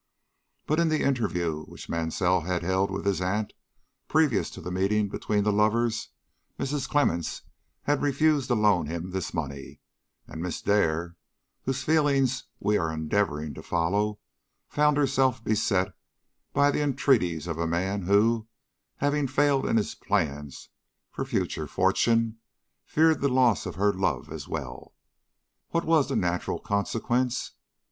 But 0.65 0.79
in 0.79 0.89
the 0.89 1.03
interview 1.03 1.63
which 1.65 1.87
Mansell 1.87 2.41
had 2.41 2.63
held 2.63 2.89
with 2.89 3.05
his 3.05 3.21
aunt 3.21 3.53
previous 4.07 4.49
to 4.49 4.59
the 4.59 4.71
meeting 4.71 5.09
between 5.09 5.43
the 5.43 5.53
lovers, 5.53 6.09
Mrs. 6.59 6.89
Clemmens 6.89 7.43
had 7.83 8.01
refused 8.01 8.47
to 8.47 8.55
loan 8.55 8.87
him 8.87 9.11
this 9.11 9.31
money, 9.31 9.79
and 10.25 10.41
Miss 10.41 10.59
Dare, 10.59 11.17
whose 11.65 11.83
feelings 11.83 12.45
we 12.59 12.79
are 12.79 12.91
endeavoring 12.91 13.53
to 13.53 13.61
follow, 13.61 14.19
found 14.67 14.97
herself 14.97 15.43
beset 15.43 15.93
by 16.51 16.71
the 16.71 16.81
entreaties 16.81 17.45
of 17.45 17.59
a 17.59 17.67
man 17.67 18.01
who, 18.01 18.47
having 18.95 19.27
failed 19.27 19.67
in 19.67 19.77
his 19.77 19.93
plans 19.93 20.69
for 21.11 21.25
future 21.25 21.67
fortune, 21.67 22.39
feared 22.87 23.21
the 23.21 23.29
loss 23.29 23.67
of 23.67 23.75
her 23.75 23.93
love 23.93 24.31
as 24.31 24.47
well. 24.47 24.95
What 25.69 25.85
was 25.85 26.09
the 26.09 26.15
natural 26.15 26.57
consequence? 26.57 27.51